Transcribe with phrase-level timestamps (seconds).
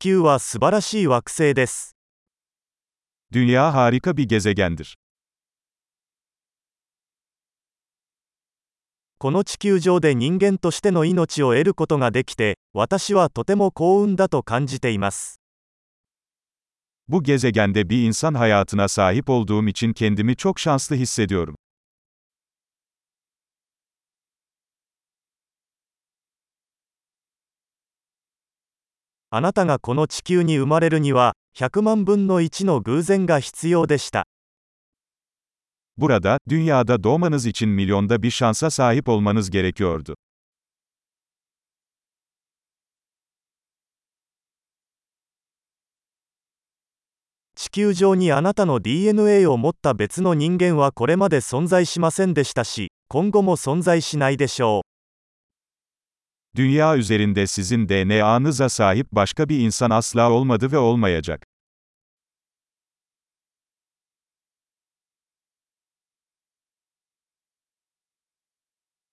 [0.00, 1.94] 球は素晴らしい惑星です。
[3.30, 4.94] Dünya harika bir gezegendir.
[9.18, 15.38] この地球上で人間としての命を得ることができて、私はとても幸運だと感じています。
[17.06, 21.56] Bu gezegende bir insan hayatına sahip olduğum için kendimi çok şanslı hissediyorum.
[29.32, 34.26] あなたがこの地球に生まれるには、100万分の1の偶然が必要でした。
[35.96, 40.14] Burada, dünyada doğmanız için milyonda bir şansa sahip olmanız gerekiyordu.
[47.54, 54.89] 地球上にあなたの DNA を持った別の人間はこれまで存在しませんでしたし、今後も存在しないでしょう。
[56.55, 61.45] Dünya üzerinde sizin DNA'nıza sahip başka bir insan asla olmadı ve olmayacak.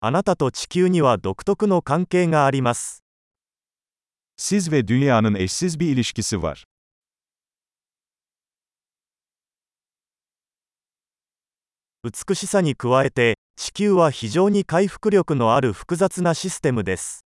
[0.00, 3.02] あなたと地球には独特の関係があります。
[4.36, 6.64] Siz ve dünyanın eşsiz bir ilişkisi var.
[12.04, 17.25] 美しさに加えて、 地球は非常に回復力のある複雑なシステムです。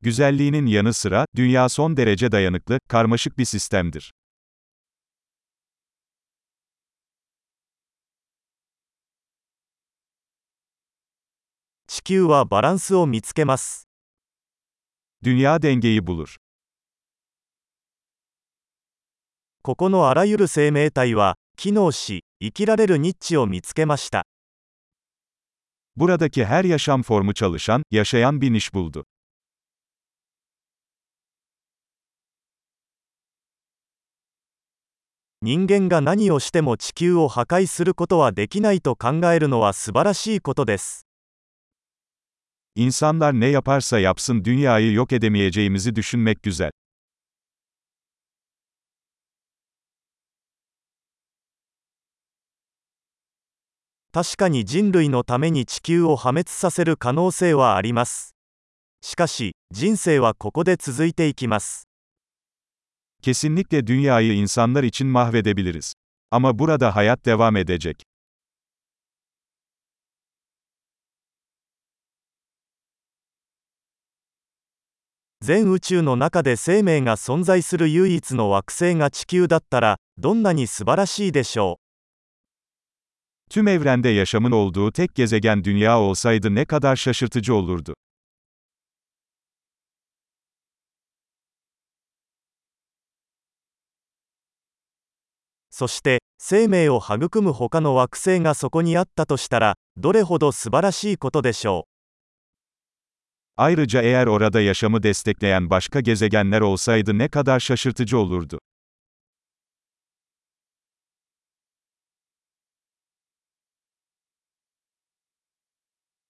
[0.00, 4.12] Güzelliğinin yanı sıra, dünya son derece dayanıklı, karmaşık bir sistemdir.
[11.86, 13.86] 地球はバランスを見つけます。
[15.22, 16.38] Dünya dengeyi bulur.
[19.62, 24.24] ここのあらゆる生命体は、機能し、生きられるニッチを見つけました。
[25.95, 29.05] Buradaki her yaşam formu çalışan, yaşayan bir niş buldu.
[35.43, 41.05] 人間が何をしても地球を破壊することはできないと考えるのは素晴らしいことです。
[42.75, 46.71] İnsanlar ne yaparsa yapsın dünyayı yok edemeyeceğimizi düşünmek güzel.
[54.14, 58.34] 確かに人類のために地球を破滅させる可能性はあります。
[59.00, 61.88] しかし、人生はここで続いていきます。
[63.22, 65.94] Kesinlikle dünyayı insanlar için mahvedebiliriz.
[66.30, 68.02] Ama burada hayat devam edecek.
[75.40, 81.81] 全宇宙の中で生命が存在する唯一の惑星が地球だったら、どんなに素晴らしいでしょう？
[83.51, 87.93] Tüm evrende yaşamın olduğu tek gezegen dünya olsaydı ne kadar şaşırtıcı olurdu.
[95.71, 101.83] そして、生命を育む他の惑星がそこにあったとしたら、どれほど素晴らしいことでしょう。
[103.57, 108.59] Ayrıca eğer orada yaşamı destekleyen başka gezegenler olsaydı ne kadar şaşırtıcı olurdu.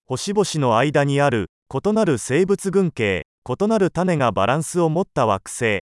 [0.06, 5.80] 星々の間にある異なる生物群系異なる種がバランスを持った惑星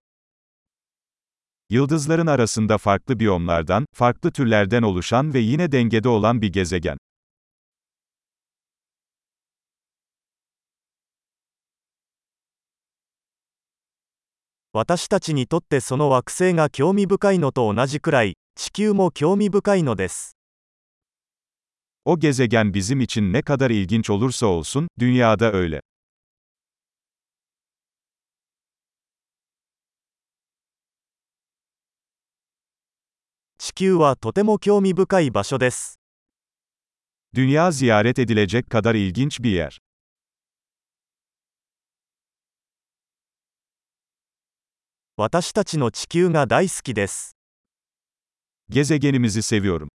[1.70, 6.96] Yıldızların arasında farklı biyomlardan, farklı türlerden oluşan ve yine dengede olan bir gezegen.
[14.72, 17.74] 私たちにとってその惑星が興味深いのと
[22.05, 25.81] O gezegen bizim için ne kadar ilginç olursa olsun, dünyada öyle.
[33.57, 35.99] 地球はとても興味深い場所です
[37.35, 39.79] Dünya ziyaret edilecek kadar ilginç bir yer.
[45.17, 47.35] 私たちの地球が大好きです
[48.69, 49.89] Gezegenimizi seviyorum.